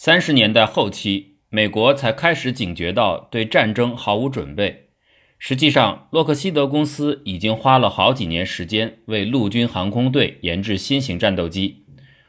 [0.00, 4.90] 三十年代后期，美国才开始警觉到对战争毫无准备。
[5.40, 11.84] 实际上，洛克希德公司已经花了好几年时间为陆军航空队研制新型战斗机。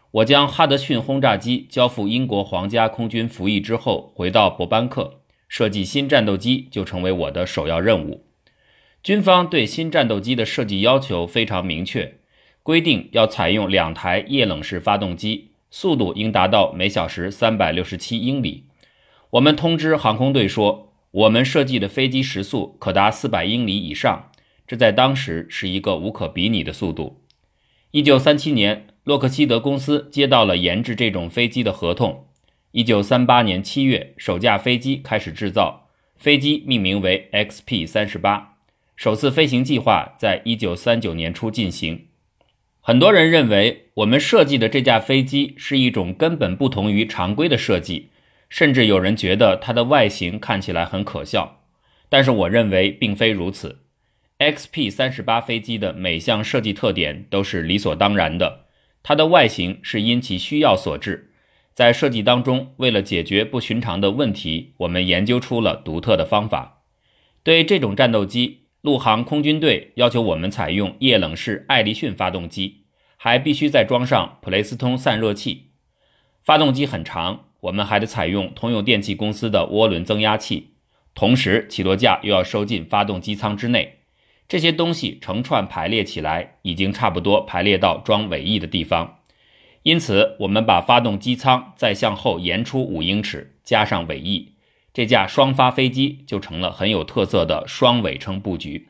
[0.09, 8.25] 我将哈德逊轰炸机交付英国皇家空军服役之后，回到伯班克，设计新战斗机就成为我的首要任务。
[9.03, 12.15] 军方对新战斗机的设计要求非常明确，
[12.63, 18.65] 规定要采用两台液冷式发动机，速度应达到每小时三百六十七英里。
[19.31, 20.87] 我们通知航空队说。
[21.11, 24.29] 我们设计的飞机时速可达四百英里以上，
[24.67, 27.23] 这在当时是一个无可比拟的速度。
[27.89, 32.27] 一九三七年，洛克希德公司接到了研制这种飞机的合同。
[32.73, 38.57] 一九三八年七月，首架飞机开始制造，飞机命名为 XP 三十八，
[38.95, 42.05] 首次飞行计划在一九三九年初进行。
[42.81, 48.09] 很多人认为，我们设计的这架飞机是一种根本不同于常规的设计。
[48.47, 51.61] 甚至有人觉得它的外形看起来很可笑，
[52.07, 53.83] 但是我认为并非如此。
[54.39, 58.65] XP 三十八飞机的每项设计特点都是理所当然的，
[59.03, 61.31] 它的外形是因其需要所致。
[61.73, 66.83] 在设计当中，为了解决不寻常的问题，我们研究出了独特的方法。
[67.43, 72.78] 对这种战斗机，陆航空军队要求我们采用液冷式艾力逊发动机，
[73.21, 75.71] 还必须再装上普雷斯通散热器。
[76.41, 77.47] 发动机很长。
[77.63, 80.75] 我们还得采用通用电气公司的涡轮增压器，
[81.13, 83.97] 同时起落架又要收进发动机舱之内。
[84.47, 89.19] 这些东西成串排列起来，已经差不多排列到装尾翼的地方。
[89.83, 94.53] 因此，我们把发动机舱再向后延出五英尺，加上尾翼，
[94.93, 98.88] 这架双发飞机就成了很有特色的双尾撑布局。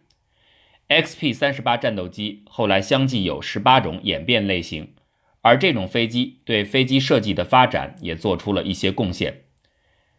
[0.90, 4.94] XP 三十八战斗机后来相继有十八种演变类型。
[5.42, 9.44] 而这种飞机对飞机设计的发展也做出了一些贡献。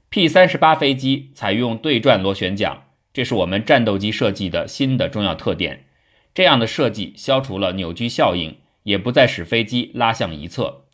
[0.08, 5.84] P 三十八飞机采用对转螺旋桨，这是我们战斗机设计的新的重要特点。
[6.32, 10.84] 这样的设计消除了扭矩效应，也不再使飞机拉向一侧。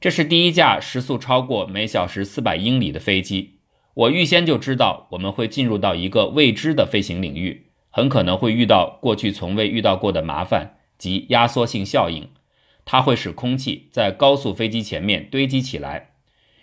[0.00, 3.58] 这是第一架时速超过每小时四百英里的飞机。
[3.94, 7.67] 我预先就知道我们会进入到一个未知的飞行领域，
[7.98, 12.28] 很可能会遇到过去从未遇到过的麻烦及压缩性效应。
[12.84, 16.10] 它会使空气在高速飞机前面堆积起来。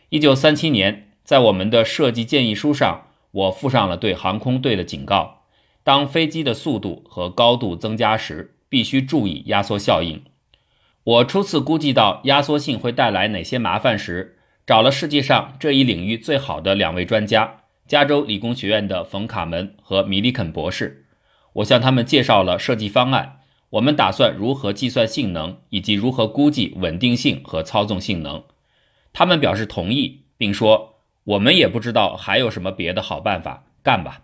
[0.07, 5.41] 一九三七年，在我们的设计建议书上，我附上了对航空队的警告：
[5.83, 10.23] 当飞机的速度和高度增加时，必须注意压缩效应。
[11.03, 21.01] 我初次估计到压缩性会带来哪些麻烦时，找了世界上这一领域最好的两位专家——加州理工学院的冯·卡门和米里肯博士。
[21.55, 23.39] 我向他们介绍了设计方案。
[23.71, 28.43] 我们打算如何计算性能，以及如何估计稳定性和操纵性能？
[29.11, 30.95] 他们表示同意，并说
[31.25, 34.21] ：“我们也不知道还有什么别的好办法，干吧。”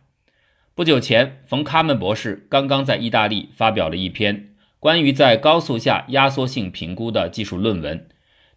[0.73, 8.07] 不久前，冯·卡门博士刚刚在意大利发表了一篇关于在高速下压缩性评估的技术论文。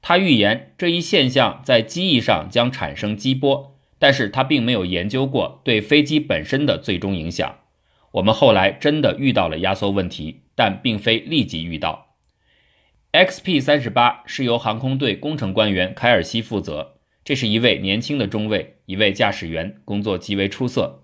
[0.01, 7.56] 他预言这一现象在机翼上将产生激波，但是他并没有研究过对飞机本身的最终影响。
[8.14, 10.41] 我们后来真的遇到了压缩问题。
[10.56, 12.14] 但并非立即遇到。
[13.12, 21.02] XP 三十八是由航空队工程官员凯尔西负责，这是一位年轻的中尉，一位驾驶员，工作极为出色。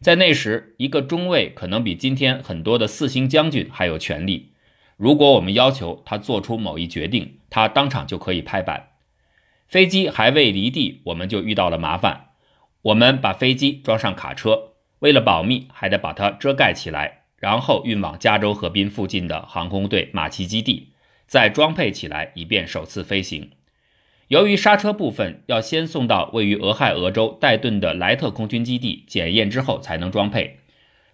[0.00, 4.52] 在那时，一个中尉可能比今天很多的四星将军还有权力。
[4.96, 8.90] 如果我们要求他做出某一决定，他当场就可以拍板。
[9.66, 12.28] 飞机还未离地，我们就遇到了麻烦。
[12.82, 14.71] 我们把飞机装上卡车，
[15.02, 17.22] 为了保密，还得把它遮盖起来。
[17.38, 20.92] 然后运往加州河滨附近的航空队马奇基地，
[21.26, 23.50] 再装配起来，以便首次飞行。
[24.28, 30.60] 由于刹车部分要先送到位于俄亥俄州戴顿的莱特空军基地检验之后才能装配，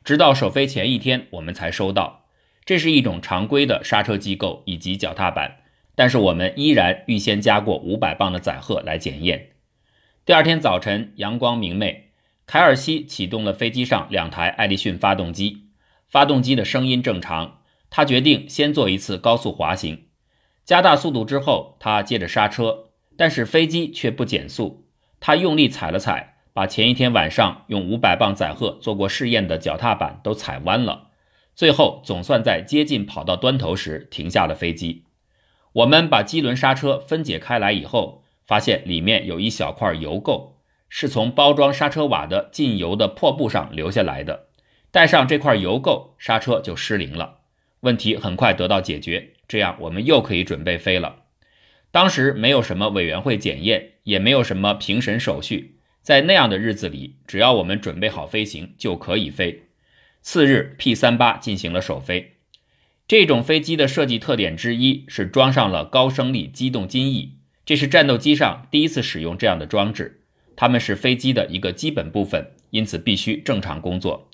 [0.05, 2.27] 直到首飞前一天我们才收到。
[2.67, 5.57] 这是一种常规的刹车机构以及脚踏板，
[5.95, 9.53] 但是我们依然预先加过五百磅的载荷来检验。
[10.27, 12.08] 第二天早晨，阳光明媚，
[12.49, 15.67] 凯尔西启动了飞机上两台艾力逊发动机。
[16.09, 17.59] 发动机的声音正常，
[17.91, 20.07] 他决定先做一次高速滑行，
[20.65, 22.87] 加大速度之后，他接着刹车，
[23.19, 24.87] 但是飞机却不减速。
[25.21, 31.09] 他用力踩了踩，把前一天晚上用五百磅载荷做过试验的脚踏板都踩弯了。
[31.55, 35.05] 最后，总算在接近跑道端头时停下了飞机。
[35.75, 40.53] 我们把机轮刹车分解开来以后，发现里面有一小块油垢，
[40.89, 44.49] 是从包装刹车瓦的进油的破布上留下来的。
[44.91, 47.41] 带上这块油垢，刹车就失灵了。
[47.81, 51.25] 问题很快得到解决，这样我们又可以准备飞了。
[51.91, 59.69] 当时没有什么委员会检验，也没有什么评审手续，在那样的日子里，只要我们准备好飞行，就可以飞。
[60.21, 62.37] 次日，P 三八进行了首飞。
[63.07, 70.18] 这种飞机的设计特点之一是装上了高升力机动襟翼，这是战斗机上第一次使用这样的装置。
[70.61, 74.29] 它们是飞机的一个基本部分，因此必须正常工作。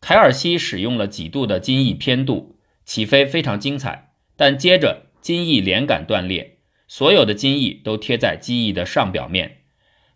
[0.00, 6.58] 凯尔西使用了几度的襟翼偏度，起飞非常精彩，但接着襟翼连杆断裂，
[6.88, 9.58] 所有的襟翼都贴在机翼的上表面。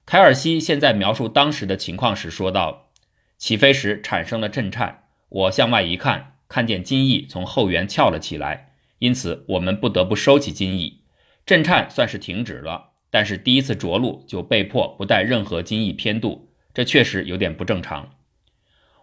[0.05, 2.91] 凯尔西现在描述当时的情况时说道
[3.39, 11.03] ：“起飞时产生了震颤，我向外一看。”看见襟翼从后缘翘了起来，因此我们不得不收起襟翼，
[11.47, 12.90] 震颤算是停止了。
[13.11, 18.15] 但是第一次着陆就被迫不带任何襟翼偏度，这确实有点不正常。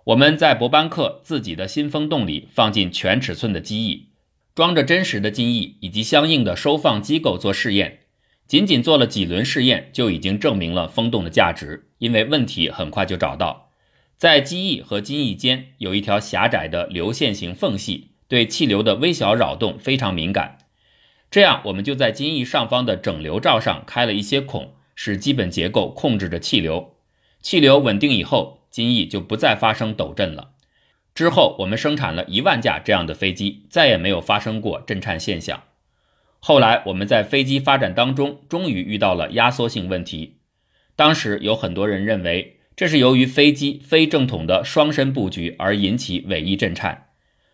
[0.06, 4.12] 我们在博班克自己的新风洞里放进全尺寸的机翼，
[4.56, 8.00] 装着真实的襟翼以及相应的收放机构做试验。
[8.48, 13.72] 仅仅做了几轮试验就已经证明了风洞的价值，因为问题很快就找到。
[14.16, 20.58] 在机翼和襟翼间有一条狭窄的流线型缝隙，对气流的微小扰动非常敏感。
[21.30, 26.96] 这样，我们就在襟翼上方的整流罩上开了一些孔，使基本结构控制着气流。
[27.42, 30.52] 气流稳定以后，襟翼就不再发生抖震了。
[31.14, 35.64] 之后，我们生产了一万架这样的飞机，再也没有发生过震颤现象。
[36.40, 40.38] 后来，我们在飞机发展当中终于遇到了压缩性问题。
[40.96, 42.56] 当时有很多人认为。
[42.78, 47.08] 这是由于飞机非正统的双身布局而引起尾翼震颤。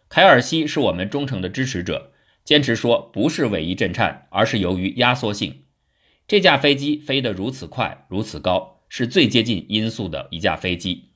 [0.10, 2.12] 凯尔西是我们忠诚的支持者，
[2.44, 5.64] 坚持说不是尾翼震颤，而是由于压缩性。
[6.28, 11.10] 这架飞机飞得如此快、如此高，是最接近音速的一架飞机。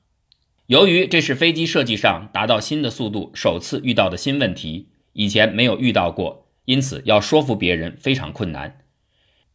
[0.66, 8.80] 由于这是飞机设计上达到新的速度首次遇到的新问题，以前没有遇到过，因此要说服别人非常困难。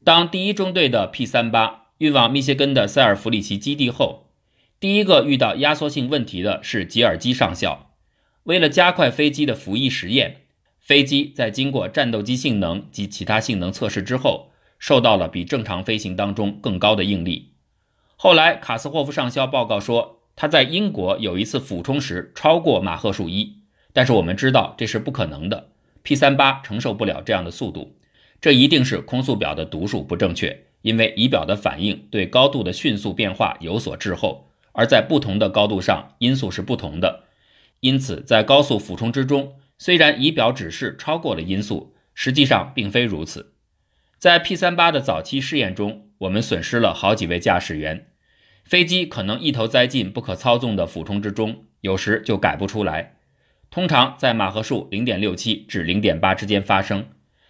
[0.04, 4.32] 当第一中队的 P 三八运往密歇根的塞尔弗里奇基地后，
[4.80, 7.96] 第一个遇到压缩性问题的是吉尔基上校。
[8.44, 10.43] 为了加快飞机的服役实验，
[10.84, 17.54] 飞机在经过战斗机性能及其他性能测试之后，受到了比正常飞行当中更高的应力。
[18.18, 23.60] 后来，卡斯霍夫上校报告说，他在英国有一次俯冲时超过马赫数一，
[23.94, 25.70] 但是我们知道这是不可能的。
[26.02, 27.96] P 三八承受不了这样的速度，
[28.42, 34.50] 这一定是空速表的读数不正确，因为仪表的反应对高度的迅速变化有所滞后。
[34.74, 37.24] 而在不同的高度上，音速是不同的，
[37.80, 39.54] 因此在高速俯冲之中，
[39.84, 43.56] 虽然仪表指示超过了音速，实际上并非如此。
[44.18, 48.08] 在 P 三八的早期试验中，我们损失了好几位驾驶员，
[48.64, 53.18] 飞机可能一头栽进不可操纵的俯冲之中，有时就改不出来。
[53.70, 57.10] 通常在马赫数零点六七至零点八之间发生，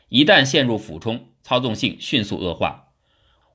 [0.09, 2.87] 一旦陷入俯冲，操纵性迅速恶化。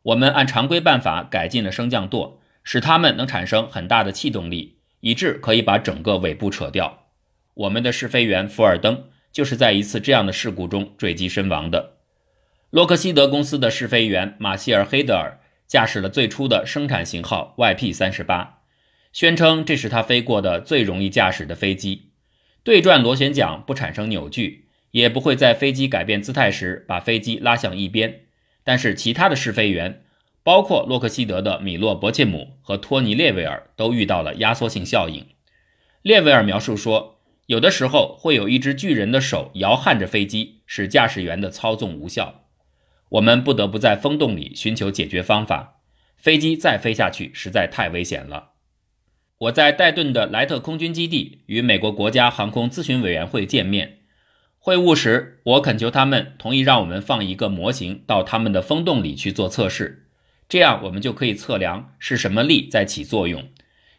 [0.02, 2.40] 我们按常规办法改进了升降舵。
[2.62, 6.97] 使它们能产生很大的气动力，以致可以把整个尾部扯掉。
[7.58, 11.96] 我们的试飞员福尔登就是在一次这样的事故中坠机身亡的。
[12.70, 18.48] 洛克希德公司的试飞员马歇尔·黑德尔驾驶了最初的生产型号 YP-38，
[19.12, 22.10] 宣称这是他飞过的最容易驾驶的飞机。
[22.62, 28.22] 对转螺旋桨不产生扭矩，也不会在飞机改变姿态时把飞机拉向一边。
[28.62, 30.02] 但是其他的试飞员。
[30.44, 35.26] 包括洛克希德的米洛·伯切姆和托尼·列维尔都遇到了压缩性效应。
[36.00, 37.17] 列维尔描述说，
[37.48, 42.44] 有的时候会有一只巨人的手摇撼着飞机，使驾驶员的操纵无效。
[43.08, 45.80] 我们不得不在风洞里寻求解决方法。
[46.18, 48.50] 飞机再飞下去实在太危险了。
[49.38, 54.00] 我在戴顿的莱特空军基地与美国国家航空咨询委员会见面
[54.58, 60.10] 会晤时，我恳求他们同意让我们放一个模型到他们的风洞里去做测试。
[60.50, 63.48] 这样，我们就可以测量是什么力在起作用，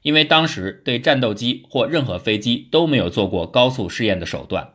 [0.02, 4.74] 因为当时对战斗机或任何飞机都没有做过高速试验的手段。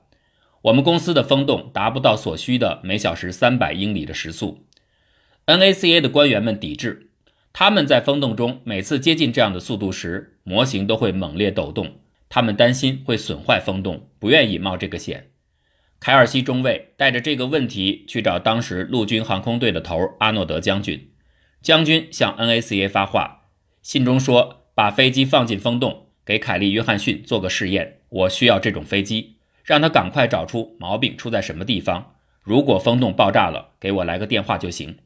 [0.62, 4.66] 我们公司的风洞达不到所需的每小时三百英里的时速。
[5.46, 7.10] NACA 的官员们抵制，
[7.52, 11.98] 他们在风洞中每次接近这样的速度时，模型都会猛烈抖动。
[12.30, 15.30] 他们担心会损坏风洞，不愿意冒这个险。
[16.00, 21.10] 凯尔西中尉带着这个问题去找当时陆军航空队的头阿诺德将军。
[21.62, 23.48] 将军向 NACA 发话，
[23.82, 28.00] 信中说：“把飞机放进风洞，给凯利·约翰逊做个试验。
[28.08, 32.14] 我需要这种飞机，让他赶快找出毛病出在什么地方。
[32.42, 34.98] 如果风洞爆炸了，给我来个电话就行。”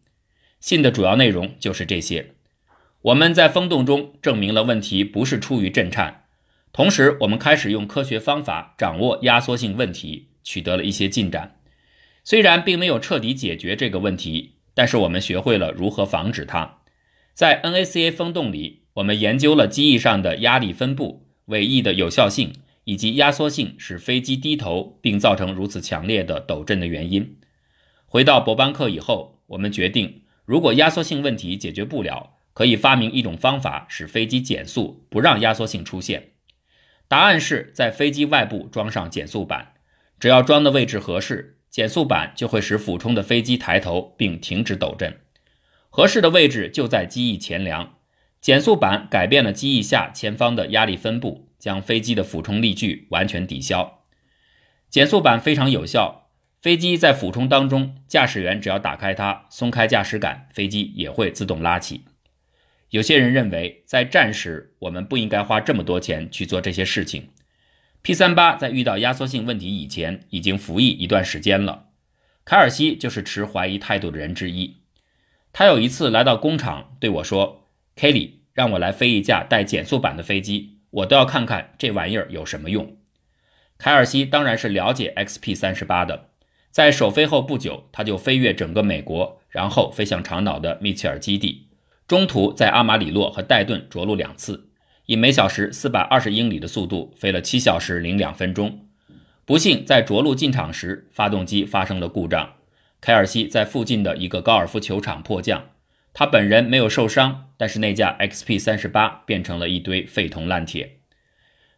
[0.61, 2.33] 信的主要内容就是这些。
[3.03, 6.25] 我们在风洞中证明了问题不是出于震颤，
[6.73, 11.61] 同时我们开始用科学方法掌握压缩性问题，取得了一些进展。
[12.25, 16.79] 虽然并没有彻底解决这个问题，但是我们学会了如何防止它。
[17.33, 22.53] 在 NACA 风洞里，我们研究了机翼上的压力分布、尾翼的有效性
[22.83, 27.39] 以及压缩性使飞机低头并造成如此强烈的抖震的原因。
[28.07, 36.31] 回到伯班克以后，我们决定，如果压缩性问题解决不了，可以发明一种方法使飞机减速，不让压缩性出现。
[37.07, 39.75] 答案是在飞机外部装上减速板，
[40.19, 41.59] 只要装的位置合适。
[41.71, 45.21] 减速板就会使俯冲的飞机抬头并停止抖震，
[45.89, 47.98] 合适的位置就在机翼前梁。
[48.41, 54.05] 减速板改变了机翼下前方的压力分布，将飞机的俯冲力矩完全抵消。
[54.89, 56.31] 减速板非常有效，
[56.63, 62.05] 飞机在俯冲当中，驾驶员只要打开它，松开驾驶杆，飞机也会自动拉起。
[62.91, 67.29] 有些人认为，在战时我们不应该花这么多钱去做这些事情。
[68.01, 71.89] P 三八在遇到压缩性问题以前已经服役一段时间了。
[72.45, 74.77] 凯尔西就是持怀疑态度的人之一。
[75.53, 77.68] 他有一次来到工厂对我说
[77.99, 82.97] ：“Kelly，让我来飞一架带减速板的飞机，我都要看看这玩意儿有什么用。”
[83.77, 86.31] 凯尔西当然是了解 XP 三十八的。
[86.71, 91.69] 在首飞后不久，他就飞越整个美国，然后飞向长岛的密切尔基地，
[92.07, 94.71] 中途在阿马里洛和戴顿着陆两次。
[95.07, 98.87] 以每小时四百二十英里的速度飞了七小时零两分钟，
[99.47, 102.55] 不幸在着陆进场时，发动机发生了故障。
[103.01, 105.71] 凯尔西在附近的一个高尔夫球场迫降，
[106.19, 110.97] 他本人没有受伤，但是那架 XP 三十八变成了一堆废铜烂铁。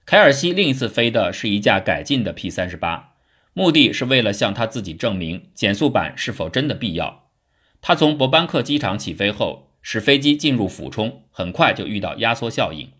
[0.07, 3.17] 凯尔西另一次飞的是一架改进的 P 三十八，
[3.53, 7.29] 目的是为了向他自己证明减速板是否真的必要。
[7.83, 12.91] 他从伯班克机场起飞后，使飞机进入俯冲，很快就遇到压缩效应。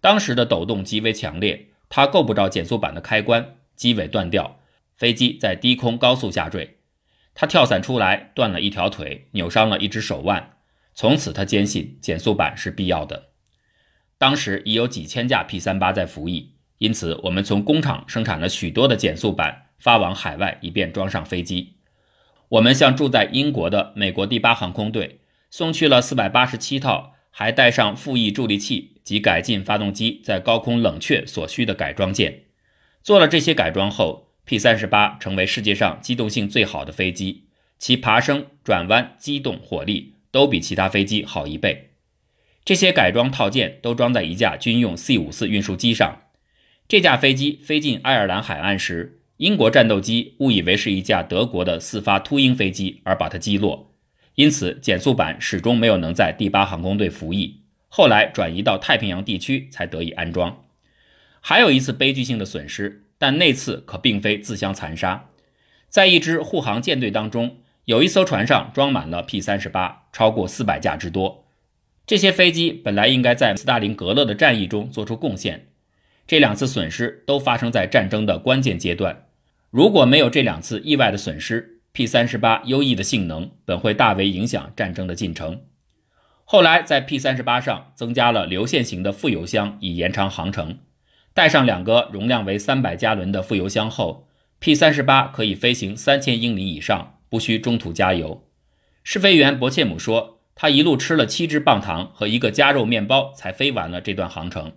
[0.00, 4.60] 当时的抖动极为强烈，他够不着减速板的开关，机尾断掉，
[4.94, 6.76] 飞机在低空高速下坠。
[7.34, 10.54] 他跳伞出来，断了一条腿，扭伤了一只手腕。
[11.00, 13.28] 从此，他坚信减速板是必要的。
[14.18, 21.74] 当时已有几千架 P 三八在服役，因此我们从工厂生产了许多的减速板，发往海外，以便装上飞机。
[22.48, 27.14] 我们向住在英国的美国第八航空队送去了四百八十七套。
[27.30, 32.46] 还带上副翼助力器及改进发动机在高空冷却所需的改装件。
[33.00, 37.44] 做了这些改装后，P 三十八成为世界上机动性最好的飞机，
[37.78, 41.90] 其爬升、转弯、机动、火力都比其他飞机好一倍。
[42.64, 46.22] 这些改装套件都装在一架军用 C 五四运输机上。
[46.86, 53.94] 这架飞机飞进爱尔兰海岸时，英国战斗机误以为是一架德国的四发秃鹰飞机，而把它击落。
[54.34, 60.64] 因此，减速板始终没有能在第八航空队服役，后来转移到太平洋地区才得以安装。
[61.40, 65.30] 还有一次悲剧性的损失，但那次可并非自相残杀。
[65.88, 67.58] 在一支护航舰队当中，
[67.88, 71.46] 有一艘船上装满了 P 三十八，超过四百架之多。
[72.06, 75.68] 这些飞机本来应该在斯大林格勒的战役中做出贡献。
[76.26, 79.24] 这两次损失都发生在战争的关键阶段。
[79.70, 85.62] 如果没有这两次意外的损失，P 三十八优异的性能本会大为影响战争的进程。
[86.44, 90.80] 后来在 P 三十八上增加了流线型的副油箱，以延长航程。
[91.32, 94.28] 带上两个容量为三百加仑的副油箱后
[94.58, 98.46] ，P 三十八可以飞行三千英里以上，不需中途加油。
[99.02, 104.72] 试飞员博切姆说，他一路吃了七只棒糖和一个加肉面包才飞完了这段航程。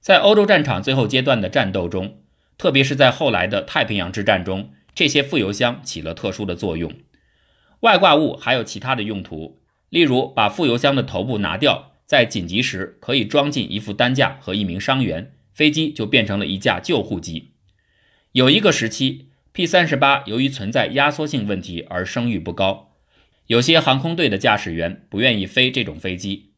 [0.00, 2.22] 在欧洲战场最后阶段的战斗中，
[2.58, 4.70] 特别是在后来的太平洋之战中。
[4.94, 6.92] 这些副油箱起了特殊的作用，
[7.80, 9.58] 外挂物还有其他的用途，
[9.88, 17.52] 例如把副油箱的头部拿掉，在紧急时可以装进一副担架和一名伤员，飞机就变成了一架救护机。
[18.32, 22.92] 有一个时期，P 三十八由于存在压缩性问题而声誉不高，
[23.46, 26.50] 有些航空队的驾驶员不愿意飞这种飞机。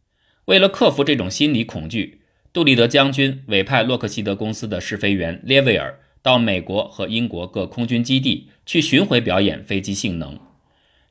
[0.47, 2.21] 为了克服这种心理恐惧，
[2.53, 6.01] 杜立德将军委派洛克希德公司的试飞员列维尔。
[6.23, 10.41] 到美国和英国各空军基地去巡回表演飞机性能。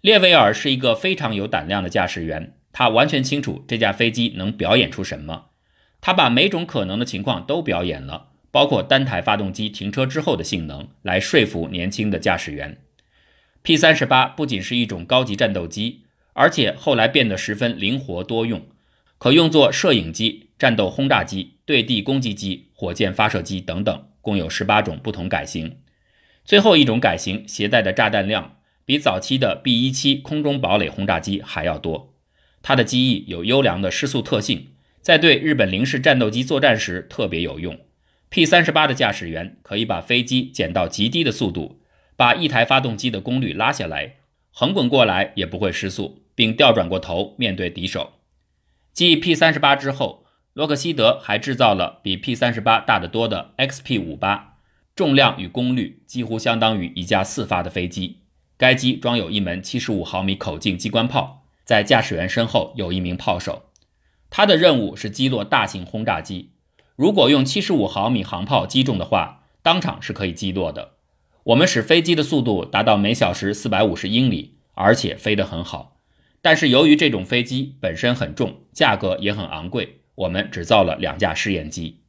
[0.01, 5.49] 列维尔是一个非常有胆量的驾驶员，他完全清楚这架飞机能表演出什么。
[6.01, 12.77] 他把每种可能的情况都表演了，包括单台发动机停车之后的性能，来说服年轻的驾驶员。
[13.63, 18.61] P 三十八不仅是一种高级战斗机，而且后来变得十分灵活多用，
[19.17, 24.05] 可用作摄影机、战斗轰炸机、对地攻击机、火箭发射机等等。
[24.21, 25.79] 共有十八种不同改型，
[26.45, 32.13] 最后一种改型携带的炸弹量比早期的 B 一七空中堡垒轰炸机还要多。
[32.61, 34.67] 它的机翼有优良的失速特性，
[35.01, 37.79] 在对日本零式战斗机作战时特别有用。
[38.33, 41.79] P 三十八的驾驶员可以把飞机减到极低的速度，
[42.15, 44.15] 把一台发动机的功率拉下来，
[44.49, 48.13] 横滚过来也不会失速，并调转过头面对敌手。
[48.91, 54.55] 继 P 三十八之后，洛克希德还制造了比 P 三十八大得多的 XP 五八，
[54.95, 58.21] 重量与功率几乎相当于一架四发的飞机。
[58.57, 63.69] 该机装有一门七十五毫米口径机关炮，在驾驶员身后有一名炮手，
[64.31, 66.52] 他的任务是击落大型轰炸机。
[66.95, 70.91] 如果用七十五毫米航炮击中的话，当场是可以击落的。
[71.45, 75.99] 我们使飞机的速度达到每小时四百五十英里，而且飞得很好。
[76.41, 82.01] 但是由于这种飞机本身很重，价格也很昂贵，我们只造了两架试验机。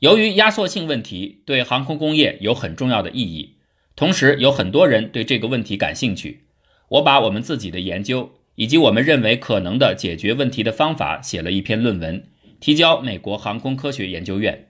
[0.00, 3.56] 由于压缩性问题对航空工业有很重要的意义，
[3.94, 6.44] 同时有很多人对这个问题感兴趣，
[6.90, 12.24] 我把我们自己的研究以及我们认为可能的解决问题的方法写了一篇论文。
[12.60, 14.68] 提交美国航空科学研究院，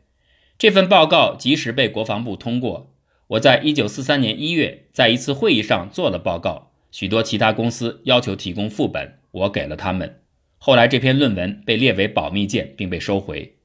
[0.59, 2.95] 这份报告及时被国防部通过。
[3.28, 10.21] 我在一九四三年一月在一次会议上做了报告，许多其他公司要求提供副本，我给了他们。
[10.57, 13.57] 后来这篇论文被列为保密件，并被收回。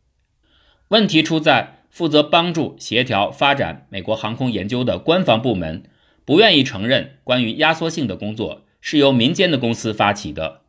[0.89, 5.83] 问题出在负责帮助协调发展美国航空研究的官方部门
[6.25, 10.62] 不愿意承认关于压缩性的工作是由民间的公司发起的。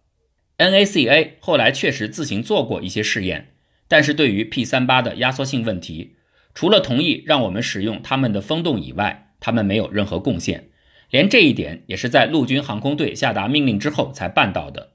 [0.58, 3.54] NACA 后来确实自行做过一些试验，
[3.88, 6.16] 但是对于 P38 的压缩性问题，
[6.54, 10.68] 除了同意让我们使用他们的风洞以外，他们没有任何贡献。
[11.10, 14.92] 连这一点也是在陆军航空队下达命令之后才办到的。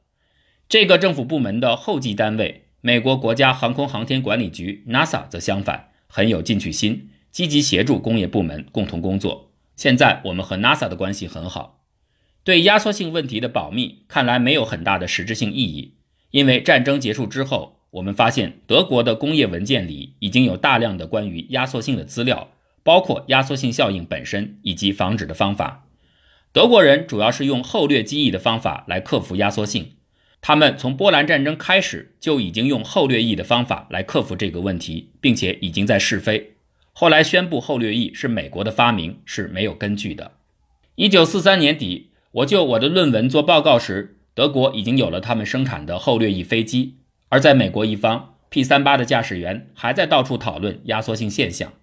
[0.67, 9.51] 这个政府部门的后继单位美国国家航空航天管理局 NASA 则相反，很有进取心，积极协助工业部门共同工作。
[9.75, 11.78] 现在我们和 NASA 的关系很好。
[12.43, 15.93] 对压缩性问题的保密看来没有很大的实质性意义，
[16.31, 22.49] 因为战争结束之后，我们发现德国的工业文件里已经有大量的关于压缩性的资料，
[22.81, 25.85] 包括压缩性效应本身以及防止的方法。
[26.51, 29.93] 德国人主要是用后掠机翼的方法来克服压缩性，
[30.41, 36.53] 他们从波兰战争开始就已经用后掠翼的方法来克服这个问题，并且已经在试飞。
[36.93, 40.31] 后来宣布后掠翼是美国的发明是没有根据的。
[40.95, 42.08] 一九四三年底。
[42.31, 46.97] 我就我的论文做报告时，德国已经有了他们生产的后掠翼飞机，
[47.29, 51.73] 而在美国一方，P38 的驾驶员还在到处讨论压缩性现象。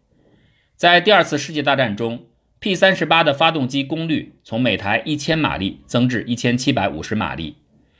[0.77, 2.27] 在第二次世界大战中
[2.61, 7.57] ，P38 的发动机功率从每台1000马力增至1750马力。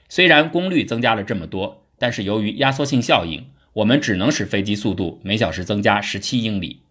[0.09, 6.83] 虽然功率增加了这么多，但是由于压缩性效应，我们只能使飞机速度每小时增加17英里。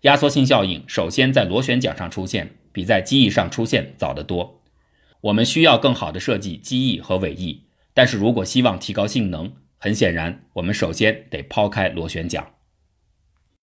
[0.00, 4.62] 压缩性效应首先在螺旋桨上出现，比在机翼上出现早得多。
[5.20, 12.55] 我们需要更好的设计机翼和尾翼，但是如果希望提高性能，很显然，我们首先得抛开螺旋桨。